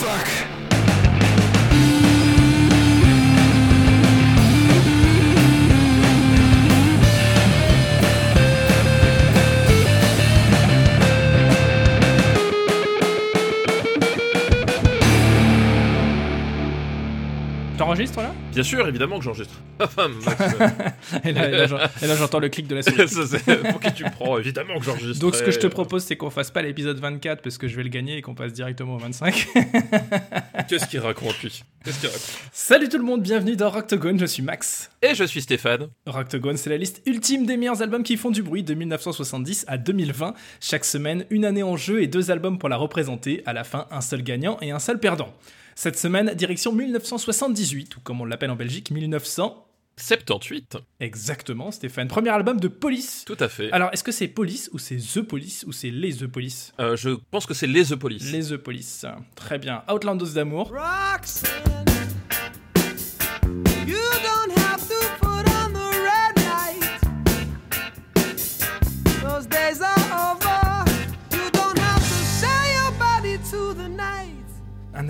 [0.00, 0.49] fuck.
[18.52, 19.54] Bien sûr, évidemment que j'enregistre.
[19.80, 20.08] Euh,
[21.24, 22.96] Et là, là, là, j'entends le clic de la souris.
[23.70, 25.18] pour qui tu me prends Évidemment que j'enregistre.
[25.18, 27.76] Donc ce que je te propose c'est qu'on fasse pas l'épisode 24 parce que je
[27.76, 29.48] vais le gagner et qu'on passe directement au 25.
[30.68, 31.64] Qu'est-ce qu'il raconte, lui?
[31.82, 32.38] Qu'est-ce qu'il raconte?
[32.52, 34.90] Salut tout le monde, bienvenue dans Rocktogone, je suis Max.
[35.00, 35.88] Et je suis Stéphane.
[36.06, 39.78] Rocktogone c'est la liste ultime des meilleurs albums qui font du bruit de 1970 à
[39.78, 40.34] 2020.
[40.60, 43.42] Chaque semaine, une année en jeu et deux albums pour la représenter.
[43.46, 45.34] À la fin, un seul gagnant et un seul perdant.
[45.74, 49.66] Cette semaine, direction 1978, ou comme on l'appelle en Belgique, 1900.
[49.96, 50.78] 78.
[51.00, 52.08] Exactement, Stéphane.
[52.08, 53.24] Premier album de Police.
[53.26, 53.70] Tout à fait.
[53.70, 56.72] Alors, est-ce que c'est Police ou c'est The Police ou c'est les The Police?
[56.80, 58.32] Euh, je pense que c'est les The Police.
[58.32, 59.04] Les The Police.
[59.34, 59.82] Très bien.
[59.92, 60.72] Outlandos d'amour.
[60.72, 61.69] Roxanne,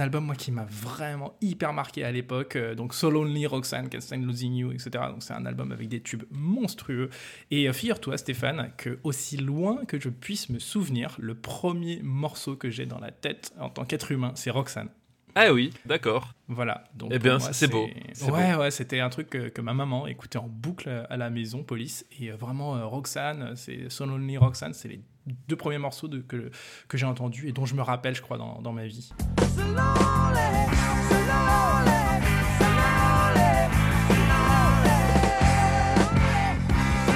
[0.01, 2.57] album, moi, qui m'a vraiment hyper marqué à l'époque.
[2.57, 4.91] Euh, donc, So Lonely, Roxanne, Can't Stand Losing You, etc.
[5.11, 7.11] Donc, c'est un album avec des tubes monstrueux.
[7.51, 12.57] Et euh, figure-toi, Stéphane, que aussi loin que je puisse me souvenir, le premier morceau
[12.57, 14.89] que j'ai dans la tête en tant qu'être humain, c'est Roxanne.
[15.35, 16.33] Ah oui, d'accord.
[16.49, 16.85] Voilà.
[16.95, 17.89] Donc, Eh bien, c'est beau.
[18.33, 21.63] Ouais, ouais, c'était un truc que, que ma maman écoutait en boucle à la maison,
[21.63, 22.05] Police.
[22.21, 25.01] Et euh, vraiment, euh, Roxanne, c'est So Lonely Roxanne, c'est les
[25.49, 26.51] deux premiers morceaux de, que,
[26.89, 29.11] que j'ai entendus et dont je me rappelle, je crois, dans, dans ma vie.
[29.61, 30.51] So lonely,
[31.09, 32.01] so lonely,
[32.59, 33.53] so lonely,
[34.09, 34.97] so lonely,
[37.05, 37.13] so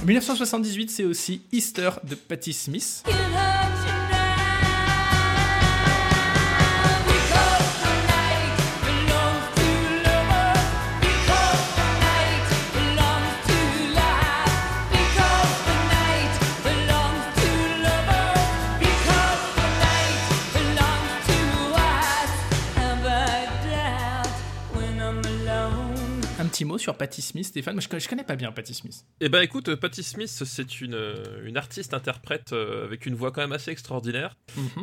[0.00, 0.06] lonely.
[0.06, 3.04] 1978, c'est aussi Easter de Patti Smith.
[26.58, 27.74] Petit mot sur Patti Smith, Stéphane.
[27.74, 29.04] Moi, je, connais- je connais pas bien Patti Smith.
[29.20, 31.14] Eh ben écoute, Patti Smith, c'est une, euh,
[31.44, 34.36] une artiste-interprète euh, avec une voix quand même assez extraordinaire.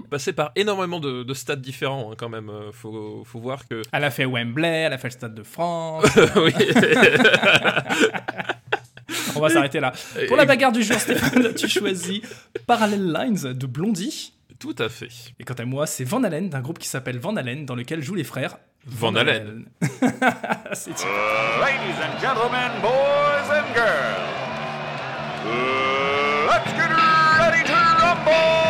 [0.09, 2.50] Passée par énormément de, de stades différents hein, quand même.
[2.50, 3.81] Euh, Faut, faut voir que...
[3.91, 6.06] Elle a fait Wembley, elle a fait le Stade de France.
[6.38, 6.53] oui.
[9.36, 9.92] On va s'arrêter là.
[10.28, 12.22] Pour la bagarre du jour, Stéphane, tu choisis
[12.66, 14.34] Parallel Lines de Blondie.
[14.59, 15.09] Tout à fait.
[15.40, 18.02] Et quant à moi, c'est Van Halen, d'un groupe qui s'appelle Van Halen, dans lequel
[18.02, 18.57] jouent les frères
[18.88, 19.66] Van Halen.
[20.73, 20.91] c'est.
[20.91, 24.22] Ladies and gentlemen, boys and girls,
[26.47, 26.91] let's get
[27.40, 28.66] ready to rumble!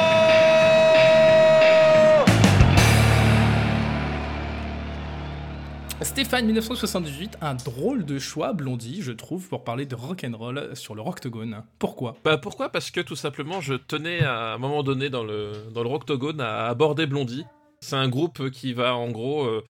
[6.02, 11.02] Stéphane, 1978, un drôle de choix, Blondie, je trouve, pour parler de rock'n'roll sur le
[11.02, 11.64] Rocktogone.
[11.78, 12.16] Pourquoi?
[12.24, 12.70] Bah pourquoi?
[12.70, 16.40] Parce que tout simplement, je tenais à, un moment donné dans le, dans le Rocktogone
[16.40, 17.44] à aborder Blondie.
[17.81, 19.62] C'est un groupe qui va en gros euh,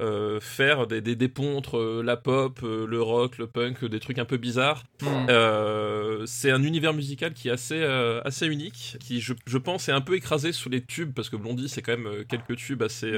[0.00, 3.84] euh, faire des, des, des ponts entre euh, la pop, euh, le rock, le punk,
[3.84, 4.82] des trucs un peu bizarres.
[5.28, 7.82] Euh, c'est un univers musical qui est assez,
[8.24, 11.36] assez unique, qui je, je pense est un peu écrasé sous les tubes, parce que
[11.36, 13.12] Blondie c'est quand même quelques tubes assez,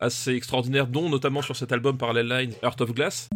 [0.00, 3.28] assez extraordinaires, dont notamment sur cet album Parallel Line, Heart of Glass.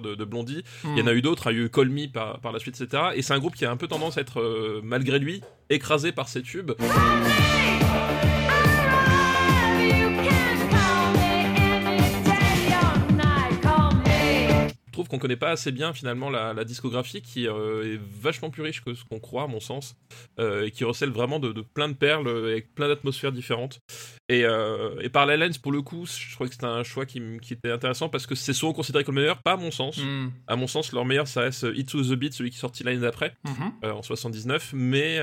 [0.00, 0.62] De, de Blondie.
[0.84, 2.58] Il y en a eu d'autres, il y a eu Call Me par, par la
[2.58, 3.02] suite, etc.
[3.14, 5.40] Et c'est un groupe qui a un peu tendance à être, euh, malgré lui,
[5.70, 6.72] écrasé par ses tubes.
[14.94, 18.62] Trouve qu'on connaît pas assez bien finalement la, la discographie qui euh, est vachement plus
[18.62, 19.96] riche que ce qu'on croit à mon sens
[20.38, 23.80] euh, et qui recèle vraiment de, de plein de perles euh, avec plein d'atmosphères différentes
[24.28, 27.04] et, euh, et par la lens pour le coup je trouvais que c'était un choix
[27.06, 27.20] qui,
[27.50, 30.30] était intéressant parce que c'est souvent considéré comme le meilleur pas à mon sens Hmm.
[30.46, 32.82] à mon sens leur meilleur ça reste It to the Beat celui qui est sorti
[32.84, 33.34] l'année d'après
[33.84, 35.20] euh, en 79 mais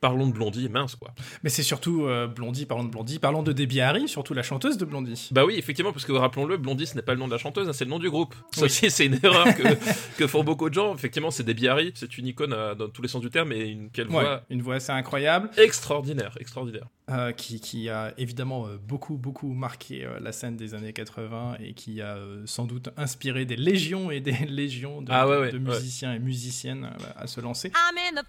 [0.00, 3.80] parlons de Blondie mince quoi Mais c'est surtout Blondie, parlons de Blondie, parlons de Debbie
[3.80, 5.28] Harry, surtout la chanteuse de Blondie.
[5.32, 7.68] bah oui effectivement parce que rappelons-le Blondie ce n'est pas le nom de la chanteuse
[7.68, 8.70] hein, c'est le nom du groupe ça Oui.
[8.86, 10.94] Aussi c'est une erreur que, que font beaucoup de gens.
[10.94, 13.60] Effectivement, c'est Debbie Harry, c'est une icône euh, dans tous les sens du terme et
[13.68, 15.50] une quelle Ouais, voix une voix assez incroyable.
[15.56, 16.86] extraordinaire, extraordinaire.
[17.10, 21.56] euh, qui, qui a évidemment euh, beaucoup, beaucoup marqué euh, la scène des années 80
[21.60, 25.36] et qui a euh, sans doute inspiré des légions et des légions de, Ah ouais,
[25.36, 25.74] de- ouais, de ouais.
[25.76, 27.68] musiciens et musiciennes euh, à se lancer.
[27.68, 28.26] I'm in the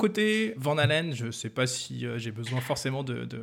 [0.00, 3.40] côté, Van Halen, je sais pas si euh, j'ai besoin forcément de, de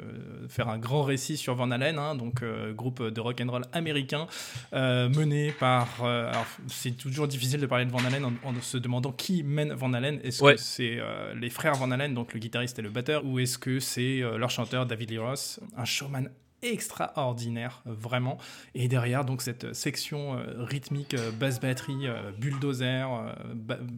[0.49, 3.63] faire un grand récit sur Van Halen, hein, donc euh, groupe de rock and roll
[3.73, 4.27] américain
[4.73, 6.03] euh, mené par.
[6.03, 9.73] alors, c'est toujours difficile de parler de Van Halen en, en se demandant qui mène
[9.73, 10.19] Van Halen.
[10.23, 10.55] Est-ce Ouais.
[10.55, 10.99] que c'est
[11.35, 14.49] les frères Van Halen, donc le guitariste et le batteur, ou est-ce que c'est leur
[14.49, 16.29] chanteur David Lee Roth, un showman
[16.63, 18.37] extraordinaire, vraiment.
[18.73, 23.07] Et derrière, donc, cette section euh, rythmique, euh, basse batterie, euh, bulldozer,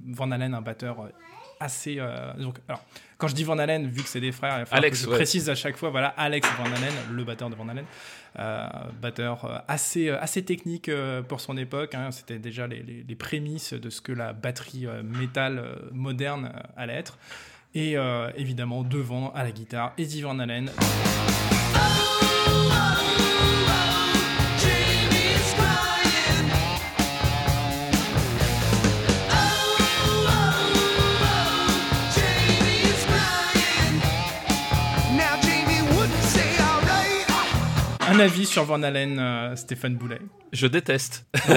[0.08, 1.10] Van Halen, un batteur
[1.60, 1.98] assez.
[2.00, 2.84] euh, donc, alors,
[3.18, 5.16] quand je dis Van Halen, vu que c'est des frères, il Alex, que je ouais.
[5.18, 7.86] précise à chaque fois, voilà, Alex Van Halen, le batteur de Van Halen,
[8.38, 8.68] euh,
[9.02, 10.90] batteur euh, assez, assez technique
[11.28, 11.96] pour son époque.
[11.96, 12.12] hein.
[12.12, 17.18] C'était déjà les, les- les prémices de ce que la batterie métal moderne allait être.
[17.76, 17.96] Et
[18.36, 20.72] évidemment, devant, à la guitare, Eddie Van Halen.
[38.20, 40.20] Un avis sur Van Halen, euh, Stéphane Boulet.
[40.52, 41.26] Je déteste.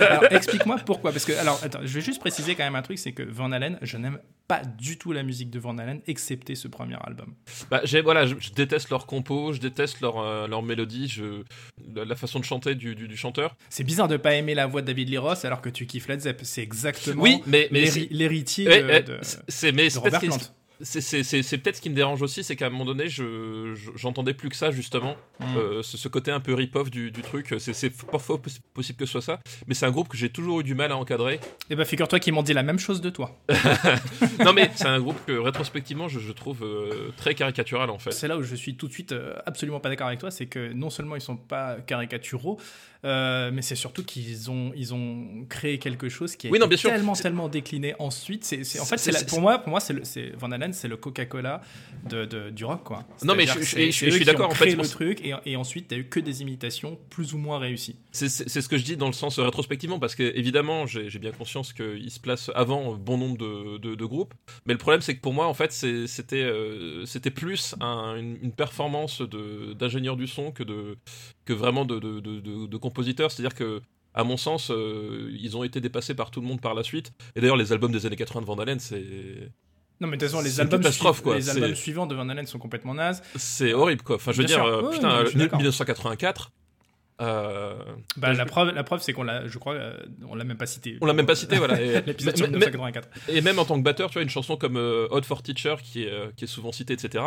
[0.00, 1.10] Alors, explique-moi pourquoi.
[1.12, 3.50] Parce que, alors, attends, je vais juste préciser quand même un truc c'est que Van
[3.50, 7.34] Halen, je n'aime pas du tout la musique de Van Halen, excepté ce premier album.
[7.70, 11.42] Bah, j'ai, voilà, je, je déteste leur compo, je déteste leur, euh, leur mélodie, je,
[11.94, 13.56] la, la façon de chanter du, du, du chanteur.
[13.70, 16.20] C'est bizarre de pas aimer la voix de David Lee alors que tu kiffes Led
[16.20, 16.40] Zepp.
[16.44, 20.38] C'est exactement Oui, mais, mais l'héri- l'héritier Ouais, de, ouais, de- de c'est Robert Plant.
[20.82, 24.34] C'est- peut-être ce qui me dérange aussi, c'est qu'à un moment donné, je, je- j'entendais
[24.34, 25.44] plus que ça justement, Mm.
[25.56, 27.54] euh, ce, ce côté un peu rip-off du, du truc.
[27.58, 30.60] C'est, parfois poss- possible que ce soit ça, mais c'est un groupe que j'ai toujours
[30.60, 31.40] eu du mal à encadrer.
[31.70, 33.36] Eh ben, figure-toi qu'ils m'ont dit la même chose de toi.
[34.44, 38.12] non mais c'est un groupe que rétrospectivement, je, je trouve euh, très caricatural en fait.
[38.12, 40.46] C'est là où je suis tout de suite euh, absolument pas d'accord avec toi, c'est
[40.46, 42.58] que non seulement ils sont pas caricaturaux,
[43.06, 46.66] euh, mais c'est surtout qu'ils ont, ils ont créé quelque chose qui a Oui, non,
[46.66, 46.90] été bien sûr.
[46.90, 48.44] tellement, tellement décliné ensuite.
[48.44, 50.72] C'est, c'est- en fait, C'est- la- pour moi, pour moi, c'est, le- c'est Van Halen,
[50.72, 51.60] c'est le Coca-Cola
[52.08, 53.04] de, de- du rock, quoi.
[53.24, 56.20] Non, mais je- suis d'accord, en fait, le truc, et, et ensuite, t'as eu que
[56.20, 57.96] des imitations plus ou moins réussies.
[58.12, 61.18] C'est- ce que je dis dans le sens euh, rétrospectivement, parce que évidemment, j'ai j'ai
[61.20, 64.34] bien conscience qu'il se place avant bon nombre de, de- de groupes,
[64.66, 68.38] mais le problème c'est que pour moi, en fait, c'était euh, c'était plus un- une,
[68.42, 69.22] une performance
[69.78, 70.96] d'ingénieur du son que, de,
[71.46, 73.30] que vraiment de, de, de, de- de compositeur.
[73.32, 73.80] C'est-à-dire que,
[74.12, 77.12] à mon sens, euh, ils ont été dépassés par tout le monde par la suite.
[77.34, 79.02] Et d'ailleurs, les albums des années 80 de Van Halen, c'est
[80.00, 81.36] Non, mais de toute façon, les albums, suiv- quoi.
[81.36, 83.22] les albums suivants de Van Halen sont complètement nazes.
[83.36, 84.16] c'est horrible, quoi.
[84.16, 85.58] Enfin, je veux Bien dire, euh, Ouais, putain, non, je suis euh, d'accord.
[85.58, 86.50] 1984.
[87.22, 87.74] euh,
[88.18, 89.76] Bah, la, preuve, la preuve, c'est qu'on l'a, je crois,
[90.28, 90.98] on l'a même pas cité.
[91.00, 91.74] on l'a même pas cité, voilà.
[92.06, 93.08] L'épisode sur mais- mais- 1984.
[93.28, 96.02] Et même en tant que batteur, tu vois, une chanson comme Hot for Teacher, qui
[96.04, 97.24] est, qui est souvent citée, etc.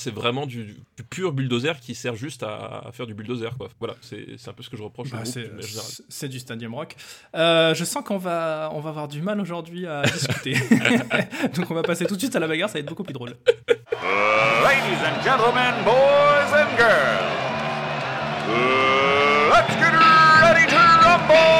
[0.00, 3.68] c'est vraiment du, du pur bulldozer qui sert juste à, à faire du bulldozer, quoi.
[3.78, 5.22] Voilà, c'est un peu ce que je reproche Bah,
[6.08, 6.96] c'est du stadium rock.
[7.36, 10.54] Euh, je sens qu'on va, on va avoir du mal aujourd'hui à discuter.
[11.54, 13.12] Donc on va passer tout de suite à la bagarre, ça va être beaucoup plus
[13.14, 13.36] drôle.
[13.68, 17.36] Ladies and gentlemen, boys and girls,
[19.52, 19.92] let's get
[20.42, 21.59] ready to rumble!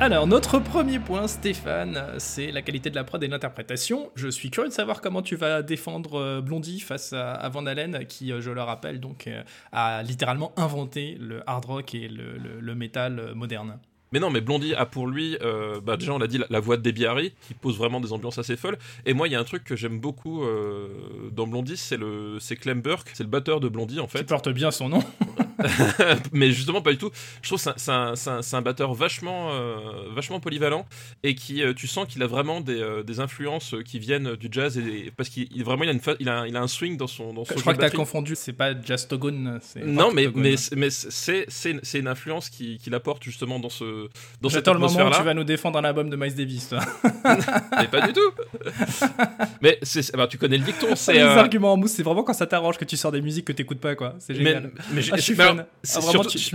[0.00, 4.10] Alors notre premier point, Stéphane, c'est la qualité de la prod et l'interprétation.
[4.14, 8.06] Je suis curieux de savoir comment tu vas défendre euh, Blondie face à, Van Halen,
[8.06, 9.42] qui, euh, je le rappelle, donc euh,
[9.72, 13.78] a littéralement inventé le hard rock et le, le- le métal moderne.
[14.12, 16.60] Mais non, mais Blondie a pour lui, euh, bah déjà on l'a dit, la, la
[16.60, 18.78] voix de Debbie Harry, qui pose vraiment des ambiances assez folles.
[19.06, 20.88] Et moi, il y a un truc que j'aime beaucoup euh,
[21.30, 24.24] dans Blondie, c'est le, c'est Clem Burke, c'est le batteur de Blondie en Qui fait.
[24.24, 25.04] porte bien son nom.
[26.32, 27.10] mais justement pas du tout.
[27.42, 29.76] Je trouve que c'est un- batteur vachement, euh,
[30.14, 30.86] vachement polyvalent
[31.22, 34.48] et qui, euh, tu sens qu'il a vraiment des, euh, des influences qui viennent du
[34.50, 36.68] jazz et parce qu'il il- vraiment il a, une il, a, un- il a un
[36.68, 39.58] swing dans son dans son Je jeu crois que t'as confondu, c'est pas Jastogone.
[39.62, 43.68] c'est Non, mais, mais, c'est- mais c'est c'est une- influence qui- qu'il apporte justement dans
[43.68, 44.08] ce
[44.40, 46.68] dans cette J'attends le moment où tu vas nous défendre un album de Miles Davis,
[46.70, 46.80] toi.
[47.78, 48.30] Mais pas du tout.
[49.62, 51.20] mais c'est, bah, tu connais le dicton, Les c'est.
[51.20, 53.52] euh, arguments en mousse, c'est vraiment quand ça t'arrange que tu sors des musiques que
[53.52, 54.14] t'écoutes pas, quoi.
[54.18, 54.70] C'est génial.
[54.92, 55.66] mais j'ai- Ah, je suis mais alors,
[55.96, 56.50] Ah, vraiment, surtout, tu- tu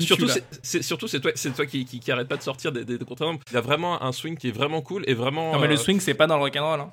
[0.64, 2.98] c'est- surtout c'est toi, c'est toi qui, qui, qui arrête pas de sortir des, des,
[2.98, 3.06] des.
[3.52, 5.54] Il a vraiment un swing qui est vraiment cool et vraiment.
[5.54, 6.80] Non, mais le euh, swing, c'est pas dans le rock'n'roll.
[6.82, 6.92] Hein.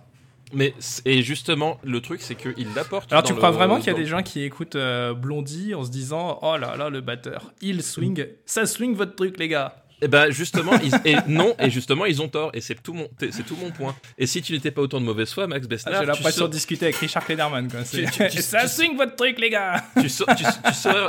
[0.53, 3.11] mais et justement, le truc, c'est qu'il l'apporte.
[3.13, 5.75] Alors, dans tu le- crois vraiment qu'il y a des gens qui écoutent euh, Blondie
[5.75, 8.27] en se disant Oh là là, le batteur, il swing.
[8.47, 9.82] Ça swing votre truc, les gars.
[10.05, 12.51] Et ben justement, ils, et non, et justement, ils ont tort.
[12.55, 13.95] Et c'est tout mon, c'est tout mon point.
[14.19, 16.53] Et si tu n'étais pas autant de mauvaise foi, Max Ah, Bessner, J'ai l'impression de
[16.53, 17.71] discuter avec Richard Klederman.
[17.71, 17.85] Quoi.
[17.85, 19.85] C'est- Tu- tu- tu- ça swing votre truc, les gars.
[20.01, 20.35] tu saurais,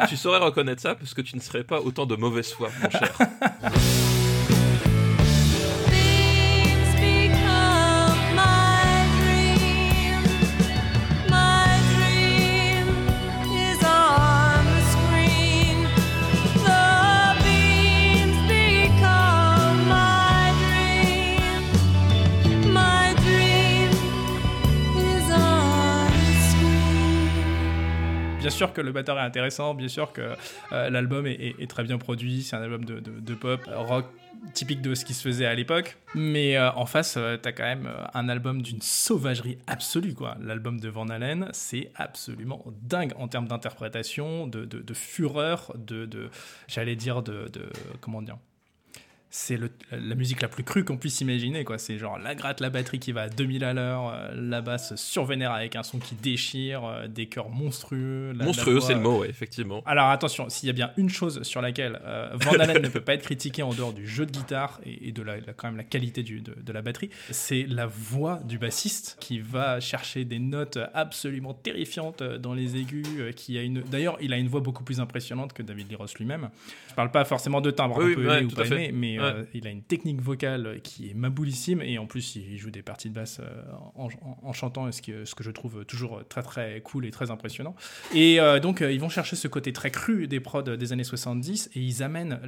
[0.08, 2.90] tu saurais reconnaître ça parce que tu ne serais pas autant de mauvaise foi, mon
[2.92, 3.12] cher.
[28.72, 30.36] que le batteur est intéressant, bien sûr que
[30.72, 34.06] euh, l'album est, très bien produit, c'est un album de, pop, euh, rock
[34.54, 35.98] typique de ce qui se faisait à l'époque.
[36.16, 40.38] Mais euh, en face, t'as quand même un album d'une sauvagerie absolue, quoi.
[40.40, 46.30] L'album de Van Halen, c'est absolument dingue en termes d'interprétation, de, fureur, de,
[46.68, 47.50] j'allais dire de-
[48.00, 48.38] comment dire.
[49.36, 49.58] C'est
[49.92, 51.80] la musique la plus crue qu'on puisse imaginer, quoi.
[51.80, 54.96] C'est genre la gratte, la batterie qui va à 2000 à l'heure, euh, la basse
[54.96, 58.32] survénère avec un son qui déchire, euh, des chœurs monstrueux.
[58.38, 59.82] la- Monstrueux, c'est le mot, ouais, effectivement.
[59.88, 63.02] alors attention, s'il y a bien une chose sur laquelle euh, Van Halen ne peut
[63.02, 65.68] pas être critiqué en dehors du jeu de guitare et, et de la, la- quand
[65.68, 69.80] même la qualité du- de, de la batterie, c'est la voix du bassiste qui va
[69.80, 73.04] chercher des notes absolument terrifiantes euh, dans les aigus.
[73.18, 75.96] euh, Qui a une, d'ailleurs, il a une voix beaucoup plus impressionnante que David Lee
[75.96, 76.50] Roth lui-même.
[76.90, 78.64] Je parle pas forcément de timbre, Oui, on peut ouais, aimer ou pas
[78.94, 82.72] mais Euh, il a une technique vocale qui est maboulissime et en plus il joue
[82.72, 83.64] des parties de basse euh,
[83.96, 87.76] en, chantant, ce que, ce que je trouve toujours très très cool et très impressionnant.
[88.14, 91.72] Et euh, donc, ils vont chercher ce côté très cru des prods des années 70
[91.74, 92.40] et ils amènent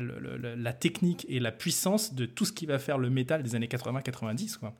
[0.57, 3.67] la technique et la puissance de tout ce qui va faire le métal des années
[3.67, 4.57] 80-90.
[4.57, 4.73] Quoi.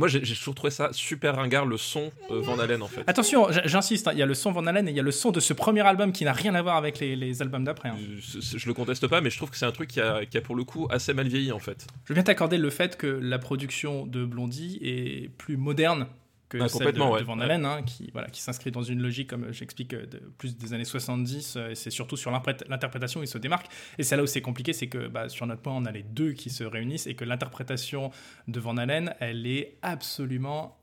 [0.00, 3.02] Moi, j'ai toujours trouvé ça super ringard, le son euh, Van Halen, en fait.
[3.06, 5.10] Attention, j'insiste, hein, il y a le son Van Halen et il y a le
[5.12, 7.90] son de ce premier album qui n'a rien à voir avec les, les albums d'après.
[7.90, 7.96] hein.
[8.18, 10.24] Je, je- je le conteste pas, mais je trouve que c'est un truc qui a,
[10.26, 11.86] qui a pour le coup assez mal vieilli, en fait.
[12.04, 16.06] Je veux bien t'accorder le fait que la production de Blondie est plus moderne
[16.50, 17.20] que Ah, celle de, ouais.
[17.20, 20.18] de Van Halen, hein, qui, voilà, qui s'inscrit dans une logique, comme j'explique, euh, de
[20.36, 23.66] plus des années 70, euh, c'est surtout sur l'interprétation, il se démarque.
[23.98, 26.02] Et c'est là où c'est compliqué, c'est que bah, sur notre point, on a les
[26.02, 28.10] deux qui se réunissent, et que l'interprétation
[28.48, 30.76] de Van Halen, elle est absolument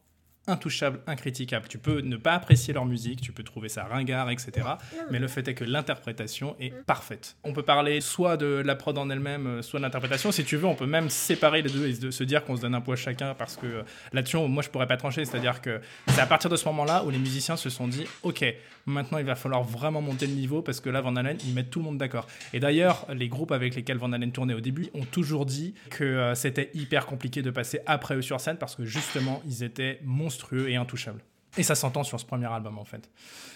[0.48, 1.68] intouchable, incritiquable.
[1.68, 4.68] Tu peux ne pas apprécier leur musique, tu peux trouver ça ringard, etc.
[5.12, 7.36] Mais le fait est que l'interprétation est parfaite.
[7.44, 10.32] On peut parler soit de la prod en elle-même, euh, soit de l'interprétation.
[10.32, 12.62] Si tu veux, on peut même séparer les deux et se se dire qu'on se
[12.62, 15.26] donne un poids chacun parce que euh, là-dessus, moi, je pourrais pas trancher.
[15.26, 18.44] C'est-à-dire que c'est à partir de ce moment-là où les musiciens se sont dit, OK,
[18.86, 21.70] maintenant, il va falloir vraiment monter le niveau parce que là, Van Halen, ils mettent
[21.70, 22.28] tout le monde d'accord.
[22.54, 26.04] Et d'ailleurs, les groupes avec lesquels Van Halen tournait au début ont toujours dit que
[26.04, 30.00] euh, c'était hyper compliqué de passer après eux sur scène parce que justement, ils étaient
[30.04, 30.37] monstrueux
[30.68, 31.22] et intouchables.
[31.58, 33.10] Et ça s'entend sur ce premier album en fait.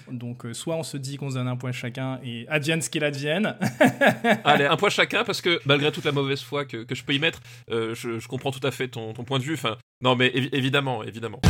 [0.09, 2.89] Donc euh, soit on se dit qu'on se donne un point chacun et advienne ce
[2.89, 3.55] qu'il advienne.
[4.43, 7.19] Allez, un point chacun, parce que malgré toute la mauvaise foi que, je peux y
[7.19, 9.53] mettre, euh, je, comprends tout à fait ton, point de vue.
[9.53, 11.41] Enfin, non, mais évi- évidemment, évidemment.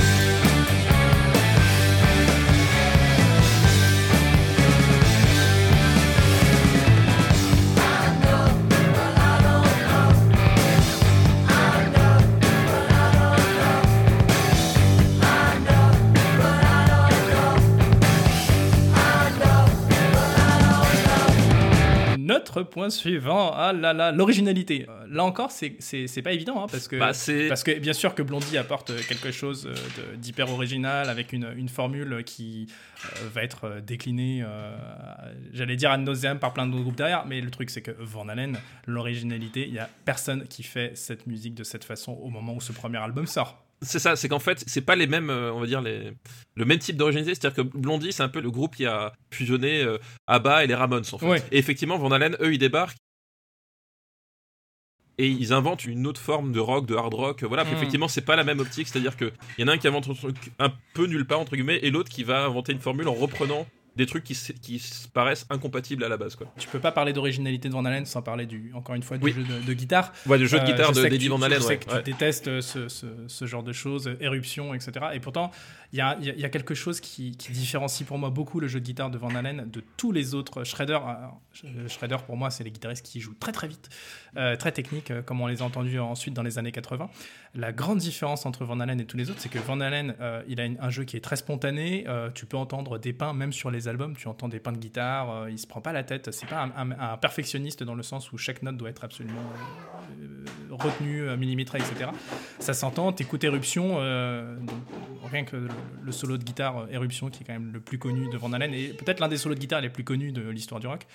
[22.62, 24.86] Notre point suivant, ah là là, l'originalité.
[24.88, 27.12] Euh, Là encore, c'est- pas évident, hein, parce que Bah,
[27.50, 31.70] parce que bien sûr que Blondie apporte quelque chose euh, d'hyper original avec une, une
[31.70, 32.68] formule qui
[33.06, 34.76] euh, va être euh, déclinée, euh,
[35.54, 38.28] j'allais dire ad nauseam par plein d'autres groupes derrière, mais le truc c'est que Van
[38.30, 42.54] Halen, l'originalité, il y a personne qui fait cette musique de cette façon au moment
[42.54, 43.66] où ce premier album sort.
[43.84, 46.12] C'est ça, c'est qu'en fait, c'est pas les mêmes, euh, on va dire, les...
[46.56, 47.34] le même type d'originalité.
[47.34, 49.98] C'est-à-dire que Blondie, c'est un peu le groupe qui a fusionné euh,
[50.28, 51.26] ABBA et les Ramones, en fait.
[51.26, 51.44] Ouais.
[51.52, 52.98] Et effectivement, Van Halen, eux, ils débarquent.
[55.18, 57.44] Et ils inventent une autre forme de rock, de hard rock.
[57.44, 57.78] Voilà, puis Mm.
[57.78, 58.88] effectivement, c'est pas la même optique.
[58.88, 61.56] C'est-à-dire qu'il y en a un qui invente un truc un peu nulle part, entre
[61.56, 64.82] guillemets, et l'autre qui va inventer une formule en reprenant des trucs qui, qui
[65.14, 66.36] paraissent incompatibles à la base.
[66.36, 66.48] Quoi.
[66.58, 69.26] Tu peux pas parler d'originalité de Van Halen sans parler du, encore une fois, du
[69.26, 69.34] Oui.
[69.34, 70.14] jeu de, de guitare.
[70.28, 71.78] Ouais, le jeu de Euh, guitare de d'Eddie tu- Van Halen, Je sais ouais.
[71.78, 72.04] que ouais.
[72.04, 74.92] tu détestes ce, ce- ce genre de choses, éruption, etc.
[75.14, 75.52] Et pourtant,
[75.94, 76.02] il y
[76.46, 79.70] a, quelque chose qui, différencie pour moi beaucoup le jeu de guitare de Van Halen
[79.70, 80.64] de tous les autres.
[80.64, 81.00] Shredder,
[81.66, 83.90] euh, Shredder pour moi, c'est les guitaristes qui jouent très très vite,
[84.38, 87.10] euh, très techniques, euh, comme on les a entendus ensuite dans les années 80.
[87.56, 90.16] La grande différence entre Van Halen et tous les autres, c'est que Van Halen,
[90.48, 92.06] il a un jeu qui est très spontané.
[92.34, 95.50] tu peux entendre des pains, même sur les albums, tu entends des pains de guitare.
[95.50, 96.32] il se prend pas la tête.
[96.32, 99.42] C'est pas un, perfectionniste dans le sens où chaque note doit être absolument
[100.72, 102.12] retenue, millimétrée, etc.
[102.60, 103.12] Ça s'entend.
[103.14, 104.76] T'écoutes Éruption, euh, donc,
[105.32, 105.68] rien que le,
[106.04, 108.52] le solo de guitare euh, Éruption, qui est quand même le plus connu de Van
[108.54, 111.06] Halen et peut-être l'un des solos de guitare les plus connus de l'histoire du rock.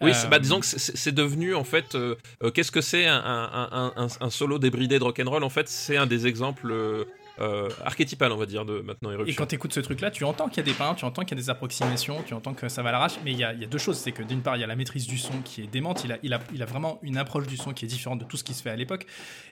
[0.00, 1.96] Oui, Euh, bah, disons que c'est- devenu en fait.
[2.54, 5.96] Qu'est-ce que c'est un, un- un- un- un solo débridé de rock'n'roll En fait, c'est
[5.96, 6.72] un des exemples
[7.40, 9.34] euh, euh, archétypal, on va dire, de maintenant Et Eruption.
[9.42, 11.36] quand tu écoutes ce truc-là, tu entends qu'il y a des pains, tu entends qu'il
[11.36, 13.78] y a des approximations, tu entends que ça va l'arrache, mais il y, a, deux
[13.78, 13.98] choses.
[13.98, 16.32] C'est que d'une part, il y a la maîtrise du son qui est démente, il
[16.34, 18.70] a, vraiment une approche du son qui est différente de tout ce qui se fait
[18.70, 19.06] à l'époque,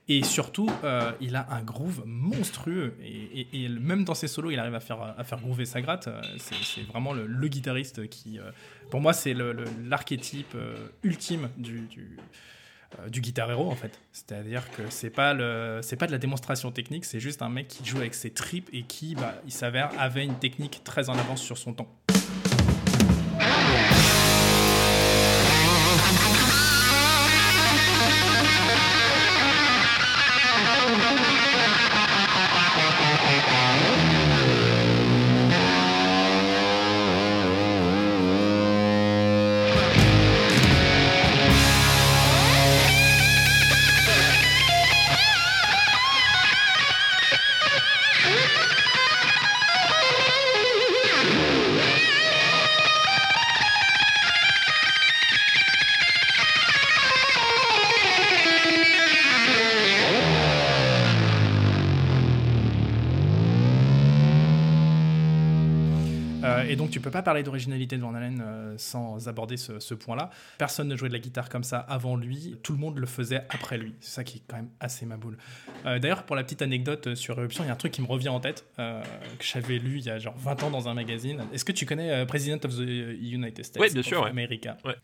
[0.09, 4.51] et surtout, euh, il a un groove monstrueux, et, et- et même dans ses solos,
[4.51, 6.09] il arrive à faire, à groover sa gratte.
[6.09, 8.51] Euh, C'est vraiment le, guitariste qui, euh,
[8.91, 10.57] pour moi, c'est l'archétype
[11.03, 11.89] ultime du...
[13.11, 13.99] du guitar hero en fait.
[14.13, 17.99] C'est-à-dire que c'est pas pas de la démonstration technique, c'est juste un mec qui joue
[17.99, 21.59] avec ses tripes et qui bah, il s'avère avait une technique très en avance sur
[21.59, 21.89] son temps.
[66.63, 69.79] Euh, et donc tu peux pas parler d'originalité de Van Halen euh, sans aborder ce,
[69.81, 70.31] ce point-là.
[70.59, 73.43] Personne ne jouait de la guitare comme ça avant lui, tout le monde le faisait
[73.51, 73.95] après lui.
[74.01, 75.37] C'est ça qui est quand même assez ma boule.
[75.87, 78.07] Euh, D'ailleurs, pour la petite anecdote sur Eruption, il y a un truc qui me
[78.07, 81.43] revient en tête, que j'avais lu il y a genre 20 ans dans un magazine.
[81.53, 83.81] Est-ce que tu connais President of the United States?
[83.81, 84.31] Ouais, bien sûr, ouais.
[84.31, 84.77] America.
[84.85, 84.95] Ouais.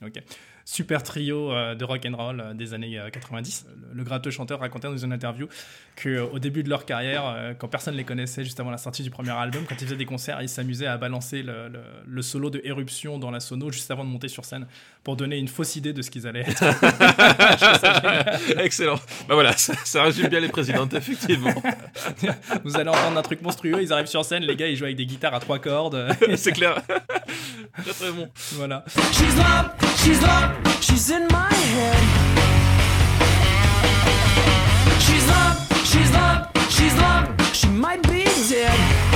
[0.64, 3.66] Super trio de rock and roll des années euh, 90.
[3.68, 5.48] Le, le gratteux chanteur racontait dans une interview
[5.96, 9.10] que au début de leur carrière, quand personne les connaissait, juste avant la sortie du
[9.10, 12.50] premier album, quand ils faisaient des concerts, ils s'amusaient à balancer le, le- le solo
[12.50, 14.66] de Éruption dans la sono juste avant de monter sur scène
[15.02, 16.62] pour donner une fausse idée de ce qu'ils allaient être.
[18.58, 18.96] Excellent.
[19.28, 21.54] Bah voilà, ça, ça résume bien les présidentes, effectivement.
[22.64, 24.96] Vous allez entendre un truc monstrueux, ils arrivent sur scène, les gars ils jouent avec
[24.96, 26.08] des guitares à trois cordes.
[26.36, 26.80] C'est clair.
[27.82, 28.28] très très bon.
[28.52, 28.84] voilà.
[29.12, 31.96] She's love, she's love, she's in my head.
[35.00, 39.07] She's love, she's love, she's love, she might be dead.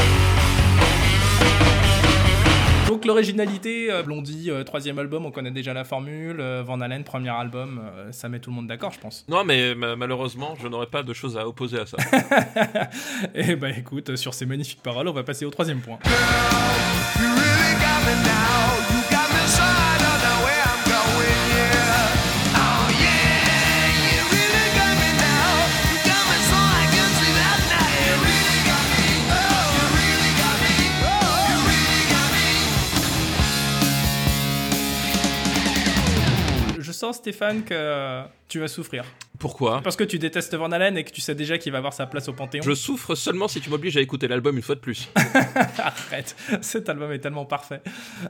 [3.03, 6.37] Donc l'originalité, euh, Blondie, euh, troisième album, on connaît déjà la formule.
[6.39, 9.25] euh, Van Halen, premier album, euh, ça met tout le monde d'accord, je pense.
[9.29, 11.97] Non, mais ma- malheureusement, je n'aurais pas de choses à opposer à ça.
[13.35, 15.99] Et bah écoute, sur ces magnifiques paroles, on va passer au troisième point.
[16.05, 16.13] You
[17.27, 18.82] really got me now.
[37.03, 39.05] Sens, Stéphane, que tu vas souffrir.
[39.43, 41.93] Pourquoi Parce que tu détestes Van Halen et que tu sais déjà qu'il va avoir
[41.93, 42.63] sa place au Panthéon.
[42.63, 45.09] Je souffre seulement si tu m'obliges à écouter l'album une fois de plus.
[45.79, 47.83] Arrête, cet album est tellement parfait.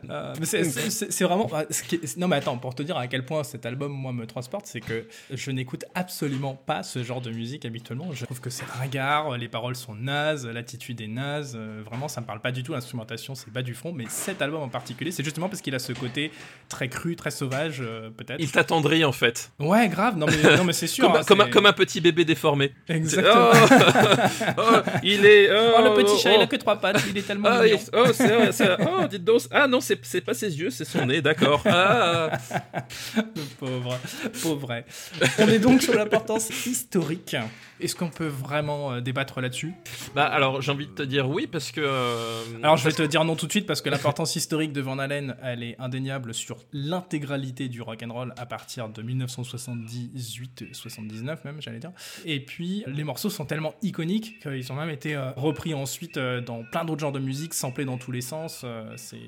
[0.09, 1.51] Euh, c'est- vraiment.
[1.53, 3.93] ah, ce qui est- Non, mais attends, pour te dire à quel point cet album,
[3.93, 8.11] moi, me transporte, c'est que je n'écoute absolument pas ce genre de musique habituellement.
[8.13, 11.53] Je trouve que c'est ringard, les paroles sont nazes, l'attitude est naze.
[11.57, 12.73] euh, vraiment, ça me parle pas du tout.
[12.73, 13.93] L'instrumentation, c'est bas du front.
[13.93, 16.31] Mais cet album en particulier, c'est justement parce qu'il a ce côté
[16.71, 18.41] très cru, très sauvage, euh, peut-être.
[18.41, 19.53] Il t'attendrit en fait.
[19.59, 20.17] Ouais, grave.
[20.17, 21.02] Non, mais, non, mais c'est sûr.
[21.03, 22.73] Comme, hein, comme un, c'est- comme un petit bébé déformé.
[22.89, 23.51] Exactement.
[23.53, 25.51] Oh, oh, il est.
[25.51, 27.63] Oh, Oh, le petit chat, oh, il a que trois pattes, il est tellement Ah,
[27.63, 27.79] mignon.
[27.81, 29.41] il- oh, c'est, c'est- oh, dites donc.
[29.51, 31.63] Ah non, c'est, c'est pas ses yeux, c'est son nez, d'accord.
[31.67, 32.31] Ah,
[33.17, 33.99] Le pauvre,
[34.43, 34.83] pauvre.
[35.39, 37.37] On est donc sur l'importance historique.
[37.83, 39.75] Est-ce qu'on peut vraiment euh, débattre là-dessus?
[40.15, 41.81] Bah alors j'ai envie de te dire oui parce que.
[41.83, 44.81] euh, Alors je vais te dire non tout de suite parce que l'importance historique de
[44.81, 51.39] Van Halen, elle est indéniable sur l'intégralité du rock and roll à partir de 1978-79
[51.45, 51.93] même, j'allais dire.
[52.25, 56.41] Et puis les morceaux sont tellement iconiques qu'ils ont même été euh, repris ensuite euh,
[56.41, 58.65] dans plein d'autres genres de musique, samplés dans tous les sens.
[58.97, 59.19] c'est-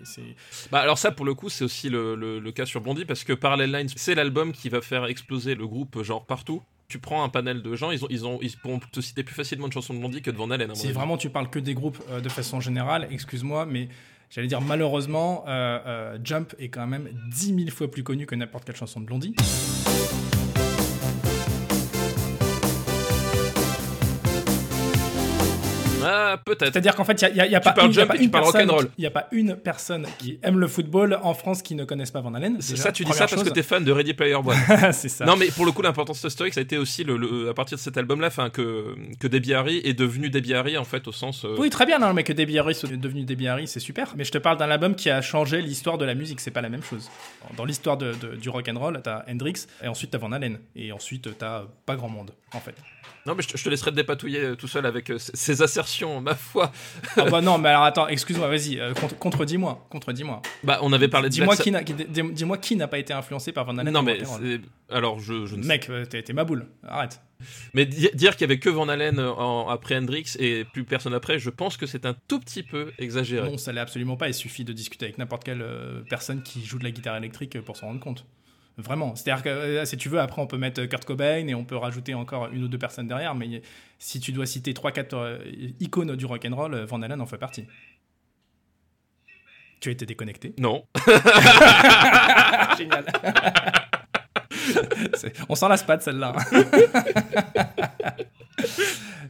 [0.70, 3.24] Bah alors ça pour le coup c'est aussi le, le- le cas sur Blondie parce
[3.24, 6.62] que Parallel Lines c'est l'album qui va faire exploser le groupe genre partout.
[6.88, 9.34] Tu prends un panel de gens, ils, ont, ils, ont, ils pourront te citer plus
[9.34, 10.74] facilement de chansons de Blondie que de Van Halen.
[10.74, 13.88] Si vraiment tu parles que des groupes euh, de façon générale, excuse-moi, mais
[14.30, 18.34] j'allais dire malheureusement, euh, euh, Jump est quand même 10 000 fois plus connu que
[18.34, 19.34] n'importe quelle chanson de Blondie.
[26.34, 26.72] Ah peut-être.
[26.72, 28.88] C'est-à-dire qu'en fait, il n'y a, y a pas une, y a pas personne, rock'n'roll.
[28.98, 32.10] il y a pas une personne qui aime le football en France qui ne connaisse
[32.10, 32.56] pas Van Halen.
[32.60, 34.54] C'est ça tu dis ça parce que t'es fan de Ready Player One.
[34.92, 35.24] c'est ça.
[35.24, 37.76] Non mais pour le coup l'importance historique ça a été aussi le, le- à partir
[37.78, 41.06] de cet album là enfin que que Debbie Harry est devenu Debbie Harry en fait
[41.08, 43.66] au sens euh, Oui, très bien, non, mais que Debbie Harry soit devenu Debbie Harry,
[43.68, 44.14] c'est super.
[44.16, 46.60] Mais je te parle d'un album qui a changé l'histoire de la musique, c'est pas
[46.62, 47.10] la même chose.
[47.56, 50.58] Dans l'histoire de- de- du rock and roll, t'as Hendrix et ensuite t'as Van Halen
[50.76, 52.74] et ensuite t'as pas grand monde en fait.
[53.26, 55.62] Non mais je te, je te laisserai te dépatouiller euh, tout seul avec euh, ces
[55.62, 56.72] assertions ma foi.
[57.16, 60.42] Ah bah non, mais alors attends, excuse-moi, vas-y, euh, contre- contredis-moi, contredis-moi.
[60.64, 61.94] Bah on avait parlé de Dis-moi Black qui n'a qui-
[62.32, 63.92] dis-moi qui n'a pas été influencé par Van Halen.
[63.92, 64.18] Non mais
[64.90, 65.68] alors je, je ne sais.
[65.68, 67.20] Mec, euh, t'es t'es ma boule, arrête.
[67.74, 70.84] Mais di- dire qu'il y avait que Van Halen euh, en- après Hendrix et plus
[70.84, 73.50] personne après, je pense que c'est un tout petit peu exagéré.
[73.50, 74.28] Non, ça l'est absolument pas.
[74.28, 75.64] Il suffit de discuter avec n'importe quelle
[76.08, 78.24] personne qui joue de la guitare électrique pour s'en rendre compte.
[78.76, 79.14] Vraiment.
[79.14, 81.76] C'est-à-dire que euh, si tu veux, après, on peut mettre Kurt Cobain et on peut
[81.76, 83.34] rajouter encore une ou deux personnes derrière.
[83.34, 83.62] Mais
[83.98, 87.66] si tu dois citer 3-4 icônes du rock'n'roll, euh, Van Halen en fait partie.
[89.80, 90.54] Tu as été déconnecté?
[90.58, 90.84] Non.
[92.78, 93.04] Génial.
[95.48, 96.34] On s'en lasse pas de celle-là.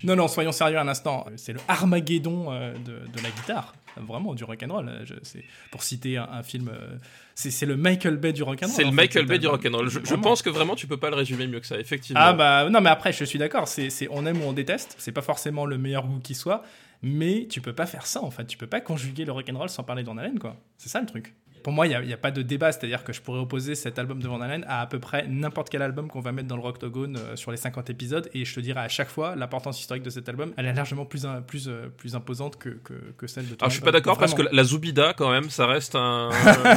[0.05, 1.27] non, non, soyons sérieux un instant.
[1.37, 3.75] C'est le Armageddon euh, de, de la guitare.
[3.97, 4.91] Vraiment, du rock'n'roll.
[5.23, 6.97] C'est- Pour citer un, un film, euh,
[7.37, 8.75] c'est c'est le Michael Bay du rock'n'roll.
[8.75, 9.89] C'est le Michael Bay du rock'n'roll.
[9.89, 12.21] Je, je pense que vraiment tu peux pas le résumer mieux que ça, effectivement.
[12.23, 15.13] Ah bah non mais après je suis d'accord, c'est on aime ou on déteste, c'est
[15.13, 16.65] pas forcément le meilleur goût qui soit,
[17.03, 19.85] mais tu peux pas faire ça en fait, tu peux pas conjuguer le rock'n'roll sans
[19.85, 21.35] parler Halen quoi, c'est ça le truc.
[21.65, 24.21] Pour moi il n'y a, pas de débat, c'est-à-dire que je pourrais opposer cet album
[24.21, 26.63] de Van Halen à à peu près n'importe quel album qu'on va mettre dans le
[26.63, 30.03] Rocktogone euh, sur les 50 épisodes et je te dirais à chaque fois l'importance historique
[30.03, 33.27] de cet album, elle est largement plus, un- plus, euh, plus imposante que, que, que
[33.27, 35.67] celle de ton Alors je suis pas d'accord parce que la, Zoubida quand même, ça
[35.67, 36.29] reste un,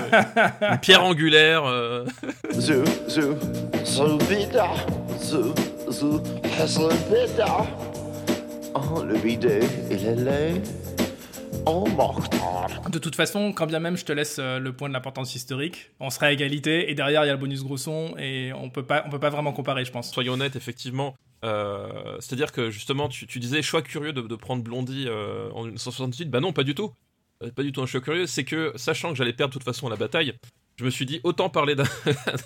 [0.71, 1.65] une pierre angulaire.
[1.65, 2.06] euh.
[2.54, 3.36] Zoo, zoo,
[3.84, 4.67] Zubida,
[5.19, 5.54] zoo,
[5.91, 6.21] zoo,
[6.65, 7.65] Zubida.
[8.73, 9.60] Oh, le bidet,
[9.91, 10.62] il est laid.
[12.89, 15.91] De toute façon, quand bien même je te laisse euh, le point de l'importance historique,
[15.99, 18.69] on sera à égalité et derrière il y a le bonus gros son et on
[18.69, 20.12] peut pas, on peut pas vraiment comparer, je pense.
[20.12, 21.15] Soyons honnêtes, effectivement.
[21.45, 25.63] euh, C'est-à-dire que justement, tu, tu disais choix curieux de, de prendre Blondie euh, en
[25.63, 26.29] 1968.
[26.29, 26.91] Bah non, pas du tout.
[27.55, 28.25] Pas du tout un choix curieux.
[28.25, 30.33] C'est que, sachant que j'allais perdre de toute façon la bataille,
[30.79, 31.85] je me suis dit autant parler d'un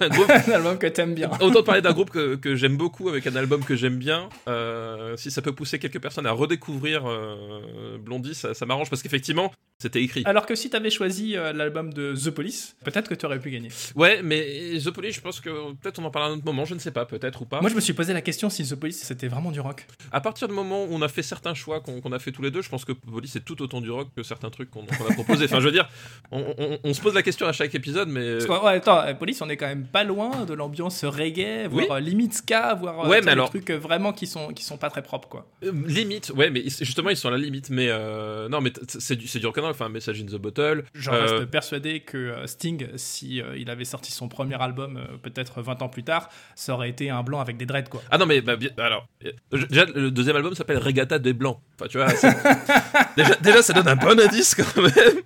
[0.10, 1.30] groupe un album que t'aimes bien.
[1.42, 4.30] Autant parler d'un groupe que, que j'aime beaucoup avec un album que j'aime bien.
[4.48, 9.02] Euh, si ça peut pousser quelques personnes à redécouvrir euh, Blondie, ça, ça m'arrange parce
[9.04, 10.24] qu'effectivement, c'était écrit.
[10.26, 13.52] Alors que si t'avais choisi euh, l'album de The Police, peut-être que tu aurais pu
[13.52, 13.70] gagner.
[13.96, 16.64] Ouais, mais The Police, je pense que peut-être on en parlera à un autre moment,
[16.66, 17.60] je ne sais pas, peut-être ou pas.
[17.60, 19.86] Moi je me suis posé la question si The Police c'était vraiment du rock.
[20.12, 22.52] À partir du moment où on a fait certains choix qu'on a fait tous les
[22.52, 25.06] deux, je pense que Police est tout autant du rock que certains trucs qu'on qu'on
[25.10, 25.46] a proposés.
[25.46, 25.90] Enfin, je veux dire,
[26.32, 28.21] on, on- on se pose la question à chaque épisode, mais.
[28.40, 31.68] Parce que, ouais, attends, euh, Police on est quand même pas loin de l'ambiance reggae,
[31.70, 31.88] voire Oui.
[31.92, 34.90] euh, limite ska, voire euh, Ouais, des trucs euh, vraiment qui sont, qui sont pas
[34.90, 35.48] très propres quoi.
[35.64, 37.70] Euh, limite, ouais, mais justement, ils sont à la limite.
[37.70, 40.84] Mais euh, non, mais c'est du, du rock'n'roll, enfin, Message in the Bottle.
[40.94, 44.98] Je Euh, reste persuadé que euh, Sting, si euh, il avait sorti son premier album
[44.98, 48.02] euh, peut-être 20 ans plus tard, ça aurait été un blanc avec des dreads quoi.
[48.12, 49.32] Ah non, mais bah, alors, euh,
[49.70, 51.60] déjà, le deuxième album s'appelle Regatta des Blancs.
[51.80, 52.08] Enfin, tu vois,
[53.42, 55.22] déjà, ça donne un bon indice quand même.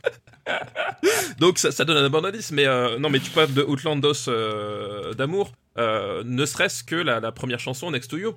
[1.40, 5.52] Donc ça, donne un bon mais euh, non, mais tu parles de Outlandos euh, d'amour,
[5.78, 8.36] euh, ne serait-ce que la première chanson Next to You.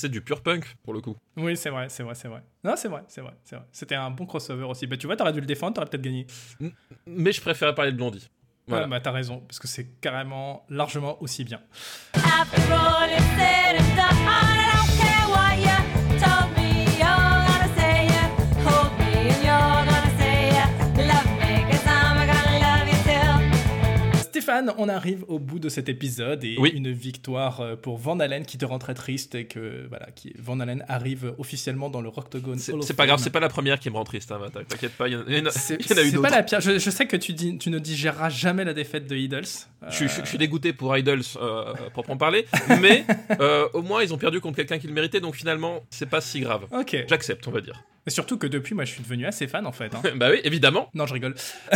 [0.00, 1.14] C'est du pur punk pour le coup.
[1.36, 2.42] Oui, c'est vrai, c'est vrai, c'est vrai.
[2.64, 3.66] Non, c'est vrai, c'est vrai, c'est vrai.
[3.70, 4.86] C'était un bon crossover aussi.
[4.86, 6.26] Bah, tu vois, t'aurais dû le défendre, t'aurais peut-être gagné.
[7.04, 8.30] Mais je préférais parler de Blondie.
[8.66, 8.84] Voilà.
[8.84, 11.60] Ouais, bah, t'as raison, parce que c'est carrément largement aussi bien.
[12.14, 13.10] After all
[24.50, 26.70] Stéphane, on arrive au bout de cet épisode et Oui.
[26.74, 30.32] une victoire euh, pour Van Halen qui te rend très triste et que voilà, qui,
[30.38, 32.58] Van Halen arrive officiellement dans le Rocktogone.
[32.58, 35.12] C'est pas grave, c'est pas la première qui me rend triste, hein, t'inquiète pas, il
[35.12, 36.60] y en a, y en y en pas la pire.
[36.60, 39.44] Je, je sais que tu, dis, tu ne digéreras jamais la défaite de Idols.
[39.82, 42.46] Euh, Je, suis- je suis- je suis dégoûté pour Idols, euh, proprement parler,
[42.80, 43.04] mais
[43.40, 46.20] euh, au moins ils ont perdu contre quelqu'un qui le méritait, donc finalement c'est pas
[46.20, 46.66] si grave.
[46.72, 46.96] Ok.
[47.08, 47.80] J'accepte, on va dire.
[48.06, 49.94] Et surtout que depuis, moi, je suis devenu assez fan en fait.
[49.94, 50.02] hein.
[50.16, 50.88] bah oui, évidemment.
[50.94, 51.34] Non, je rigole.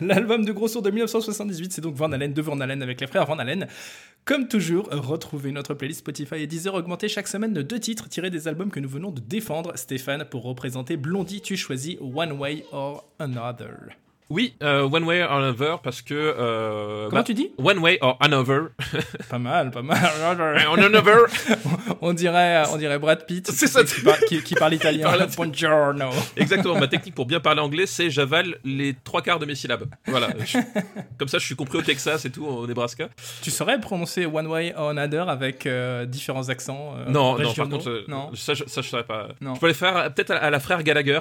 [0.00, 3.06] L'album de Gros Sourd de 1978, c'est donc Van Halen de Van Halen avec les
[3.06, 3.66] frères Van Halen.
[4.24, 8.30] Comme toujours, retrouvez notre playlist Spotify et Deezer augmentée chaque semaine de deux titres tirés
[8.30, 9.72] des albums que nous venons de défendre.
[9.76, 14.03] Stéphane, pour représenter Blondie, tu choisis One Way or Another.
[14.30, 16.14] Oui, euh, One Way or Another, parce que...
[16.14, 17.50] euh, Comment bah, tu dis?
[17.58, 18.68] One Way or Another.
[19.28, 19.98] Pas mal, pas mal.
[20.66, 21.26] or Another.
[22.00, 23.84] on, dirait, euh, on dirait Brad Pitt C'est ça.
[23.84, 25.04] qui, par- qui- qui parle italien.
[25.10, 26.08] Parle- Buongiorno.
[26.36, 29.84] Exactement, ma technique pour bien parler anglais, c'est j'avale les trois quarts de mes syllabes.
[30.06, 30.28] Voilà.
[30.44, 30.58] Je-
[31.18, 33.08] comme ça, je suis compris au Texas et tout, au Nebraska.
[33.42, 37.68] Tu saurais prononcer One Way or Another avec euh, différents accents euh, non, non, par
[37.68, 38.30] contre, euh, non?
[38.34, 39.28] ça, je, ça, je saurais pas.
[39.42, 39.54] Non.
[39.54, 41.20] Je peux les faire euh, peut-être à, à la frère Gallagher.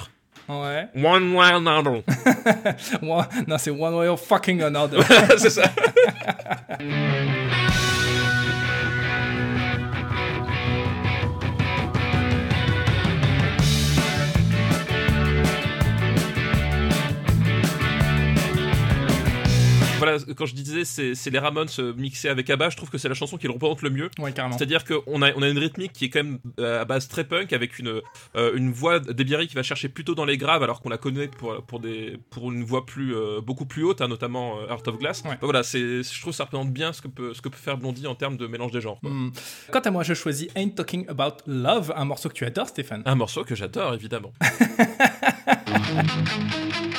[0.49, 0.87] Ouais.
[0.95, 2.03] One Way or Another.
[3.47, 5.01] Non, c'est One Way or Fucking Another.
[5.37, 5.63] c'est ça.
[20.03, 23.07] Voilà, quand je disais c'est les Ramones euh, mixés avec ABBA, je trouve que c'est
[23.07, 24.09] la chanson qui le représente le mieux.
[24.19, 24.33] ouais.
[24.51, 27.23] C'est-à-dire qu'on a, on a une rythmique qui est quand même euh, à base très
[27.23, 28.01] punk avec une,
[28.35, 31.29] euh, une voix d'Ebiri qui va chercher plutôt dans les graves alors qu'on la connaît
[31.29, 34.97] pour, pour, des, pour une voix plus, euh, beaucoup plus haute, hein, notamment Heart of
[34.97, 35.23] Glass.
[35.23, 35.37] Ouais.
[35.39, 38.05] Voilà, je trouve que ça représente bien ce que peut, ce que peut faire Blondie
[38.05, 38.99] en termes de mélange des genres.
[39.03, 39.29] Hmm.
[39.71, 43.03] Quant à moi, je choisis Ain't Talking About Love, un morceau que tu adores, Stéphane.
[43.05, 44.33] Un morceau que j'adore évidemment.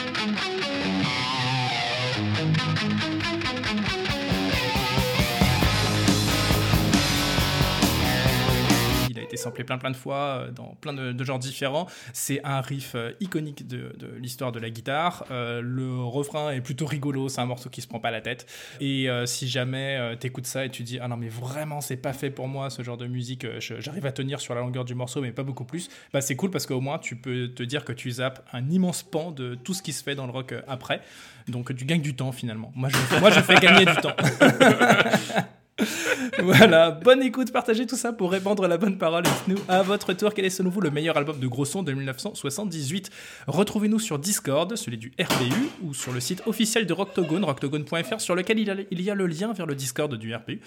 [9.45, 11.87] samplé plein plein de fois euh, dans plein de, genres différents.
[12.13, 15.25] C'est un riff euh, iconique de, l'histoire de la guitare.
[15.31, 18.47] Euh, le refrain est plutôt rigolo, c'est un morceau qui se prend pas la tête.
[18.81, 22.31] Et si jamais t'écoutes ça et tu dis ah non mais vraiment c'est pas fait
[22.31, 25.33] pour moi ce genre de musique, j'arrive à tenir sur la longueur du morceau mais
[25.33, 28.11] pas beaucoup plus, bah c'est cool parce qu'au moins tu peux te dire que tu
[28.11, 31.01] zappes un immense pan de tout ce qui se fait dans le rock après.
[31.49, 32.73] Donc tu gagnes du temps finalement.
[32.75, 34.17] Moi je fais gagner du temps.
[36.39, 39.25] Voilà, bonne écoute, partagez tout ça pour répandre la bonne parole.
[39.27, 41.83] Et dites-nous à votre tour quel est selon vous le meilleur album de gros son
[41.83, 43.11] de 1978.
[43.47, 48.35] Retrouvez-nous sur Discord, celui du RPU, ou sur le site officiel de Rocktogone, rocktogone.fr, sur
[48.35, 50.61] lequel il y, a, il y a le lien vers le Discord du RPU.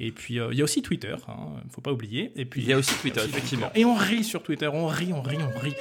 [0.00, 2.32] Et puis euh, il y a aussi Twitter, hein, faut pas oublier.
[2.36, 3.70] Et puis Il y a aussi Twitter, effectivement.
[3.74, 5.74] Et on rit sur Twitter, on rit, on rit, on rit.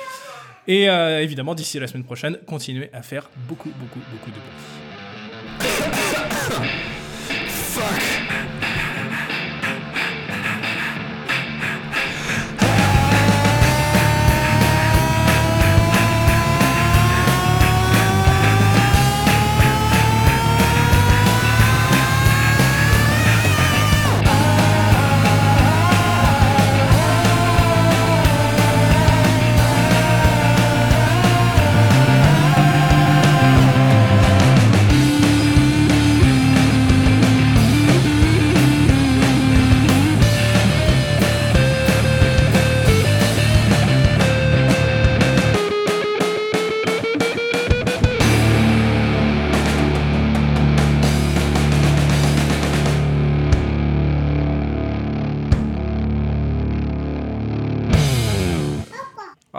[0.67, 4.49] Et euh, évidemment, d'ici la semaine prochaine, continuez à faire beaucoup, beaucoup, beaucoup de bruit.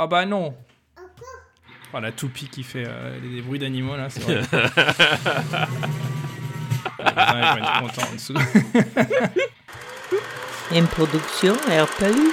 [0.04, 0.54] Ah bah non
[1.94, 4.42] Oh la toupie qui fait euh, des, des bruits d'animaux là, c'est vrai.
[7.16, 8.34] Ah, contents en dessous.
[10.74, 12.32] Une production RPU.